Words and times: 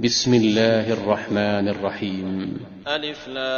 بسم 0.00 0.34
الله 0.34 0.92
الرحمن 0.92 1.68
الرحيم. 1.68 2.60
ألف 2.88 3.28
لام 3.28 3.52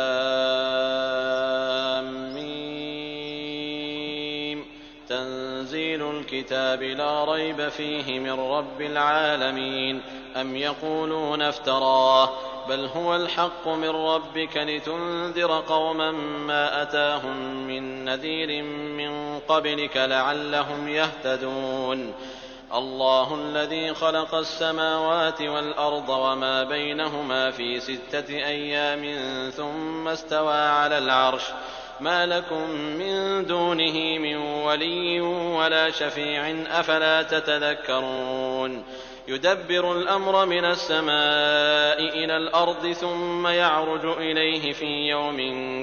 ميم. 2.34 4.64
تنزيل 5.08 6.10
الكتاب 6.10 6.82
لا 6.82 7.24
ريب 7.24 7.68
فيه 7.68 8.18
من 8.18 8.30
رب 8.30 8.80
العالمين. 8.80 10.00
أم 10.36 10.56
يقولون 10.56 11.42
افتراه. 11.42 12.30
بل 12.69 12.85
هو 12.85 13.16
الحق 13.16 13.69
من 13.69 13.89
ربك 13.89 14.57
لتنذر 14.57 15.61
قوما 15.61 16.12
ما 16.46 16.82
أتاهم 16.82 17.66
من 17.66 18.05
نذير 18.05 18.62
من 18.62 19.39
قبلك 19.39 19.96
لعلهم 19.96 20.89
يهتدون. 20.89 22.12
الله 22.75 23.34
الذي 23.34 23.95
خلق 23.95 24.34
السماوات 24.34 25.43
والأرض 25.43 26.09
وما 26.09 26.64
بينهما 26.64 27.50
في 27.50 27.80
ستة 27.80 28.28
أيام 28.28 29.05
ثم 29.50 30.09
استوى 30.09 30.55
على 30.55 30.98
العرش. 30.98 31.42
ما 32.00 32.27
لكم 32.27 32.70
من 32.70 33.47
دونه 33.47 34.19
من 34.19 34.37
ولي 34.37 35.20
ولا 35.20 35.91
شفيع 35.91 36.64
أفلا 36.80 37.23
تتذكرون. 37.23 38.84
يدبر 39.28 39.92
الأمر 39.92 40.47
من 40.47 40.64
السماء 40.64 41.98
إلى 41.98 42.36
الأرض 42.36 42.92
ثم 42.92 43.47
يعرج 43.47 44.05
إليه 44.05 44.72
في 44.72 45.09
يوم 45.09 45.38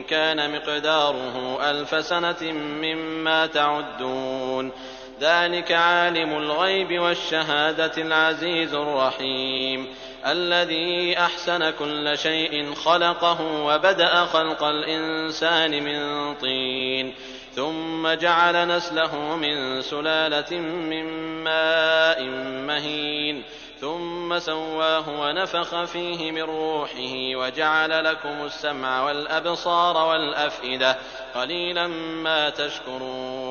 كان 0.10 0.56
مقداره 0.56 1.58
ألف 1.70 2.06
سنة 2.06 2.52
مما 2.82 3.46
تعدون. 3.46 4.72
ذلك 5.22 5.72
عالم 5.72 6.38
الغيب 6.38 7.00
والشهادة 7.00 7.92
العزيز 7.98 8.74
الرحيم. 8.74 9.88
الذي 10.26 11.18
أحسن 11.20 11.70
كل 11.70 12.18
شيء 12.18 12.74
خلقه 12.74 13.42
وبدأ 13.42 14.26
خلق 14.26 14.64
الإنسان 14.64 15.84
من 15.84 16.34
طين. 16.36 17.14
ثم 17.54 18.14
جعل 18.14 18.68
نسله 18.68 19.36
من 19.36 19.82
سلالة 19.82 20.58
من 20.60 21.06
ماء 21.44 22.24
مهين. 22.68 23.44
ثم 23.80 24.40
سواه 24.40 25.22
ونفخ 25.22 25.84
فيه 25.84 26.32
من 26.32 26.42
روحه 26.42 27.36
وجعل 27.36 28.06
لكم 28.06 28.46
السمع 28.46 29.04
والأبصار 29.04 29.98
والأفئدة. 29.98 30.98
قليلا 31.36 31.88
ما 32.24 32.50
تشكرون. 32.50 33.51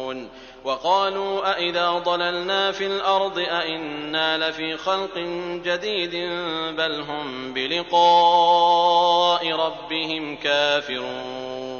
وقالوا 0.64 1.56
أإذا 1.56 1.91
ضللنا 1.91 2.72
في 2.72 2.86
الأرض 2.86 3.39
أإنا 3.39 4.48
لفي 4.48 4.77
خلق 4.77 5.19
جديد 5.64 6.11
بل 6.77 7.00
هم 7.00 7.52
بلقاء 7.52 9.52
ربهم 9.52 10.36
كافرون. 10.36 11.80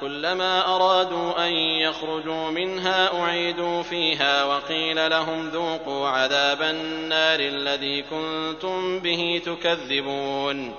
كلما 0.00 0.76
أرادوا 0.76 1.46
أن 1.46 1.52
يخرجوا 1.52 2.50
منها 2.50 3.20
أعيدوا 3.20 3.82
فيها 3.82 4.44
وقيل 4.44 5.10
لهم 5.10 5.48
ذوقوا 5.48 6.08
عذاب 6.08 6.62
النار 6.62 7.40
الذي 7.40 8.02
كنتم 8.02 9.00
به 9.00 9.42
تكذبون 9.46 10.74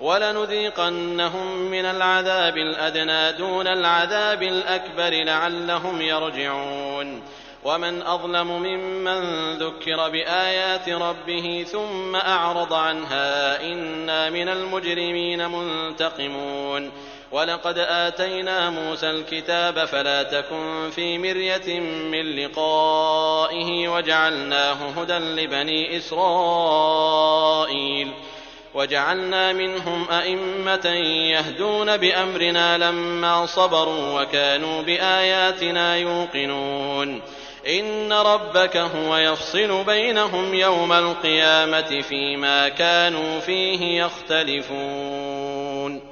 ولنذيقنهم 0.00 1.56
من 1.56 1.84
العذاب 1.84 2.56
الأدنى 2.56 3.32
دون 3.32 3.66
العذاب 3.66 4.42
الأكبر 4.42 5.24
لعلهم 5.24 6.00
يرجعون 6.00 7.22
ومن 7.64 8.02
أظلم 8.02 8.62
ممن 8.62 9.52
ذكر 9.58 10.08
بآيات 10.08 10.88
ربه 10.88 11.66
ثم 11.72 12.16
أعرض 12.16 12.72
عنها 12.72 13.62
إنا 13.62 14.30
من 14.30 14.48
المجرمين 14.48 15.50
منتقمون 15.50 16.90
ولقد 17.32 17.78
آتينا 17.78 18.70
موسى 18.70 19.10
الكتاب 19.10 19.84
فلا 19.84 20.22
تكن 20.22 20.90
في 20.90 21.18
مرية 21.18 21.80
من 21.80 22.36
لقائه 22.36 23.88
وجعلناه 23.88 24.76
هدى 24.96 25.12
لبني 25.12 25.96
إسرائيل 25.96 27.12
وجعلنا 28.74 29.52
منهم 29.52 30.10
أئمة 30.10 30.86
يهدون 31.30 31.96
بأمرنا 31.96 32.78
لما 32.78 33.46
صبروا 33.46 34.22
وكانوا 34.22 34.82
بآياتنا 34.82 35.96
يوقنون 35.96 37.20
إن 37.68 38.12
ربك 38.12 38.76
هو 38.76 39.16
يفصل 39.16 39.84
بينهم 39.84 40.54
يوم 40.54 40.92
القيامة 40.92 42.00
فيما 42.00 42.68
كانوا 42.68 43.40
فيه 43.40 44.04
يختلفون 44.04 46.11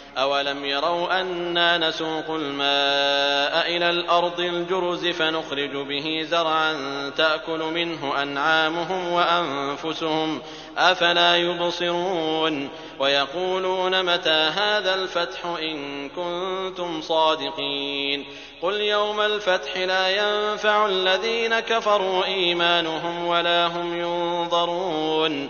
أولم 0.17 0.65
يروا 0.65 1.21
أنا 1.21 1.77
نسوق 1.77 2.29
الماء 2.29 3.77
إلى 3.77 3.89
الأرض 3.89 4.39
الجرز 4.39 5.07
فنخرج 5.07 5.77
به 5.77 6.25
زرعا 6.29 6.73
تأكل 7.17 7.59
منه 7.59 8.21
أنعامهم 8.21 9.11
وأنفسهم 9.11 10.41
أفلا 10.77 11.37
يبصرون 11.37 12.69
ويقولون 12.99 14.05
متى 14.05 14.29
هذا 14.29 14.93
الفتح 14.93 15.45
إن 15.45 16.09
كنتم 16.09 17.01
صادقين 17.01 18.25
قل 18.61 18.73
يوم 18.81 19.21
الفتح 19.21 19.77
لا 19.77 20.09
ينفع 20.09 20.85
الذين 20.85 21.59
كفروا 21.59 22.25
إيمانهم 22.25 23.27
ولا 23.27 23.67
هم 23.67 23.99
ينظرون 23.99 25.49